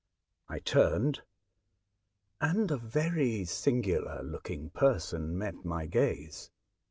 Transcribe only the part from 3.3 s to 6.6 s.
singular looking person met my gaze.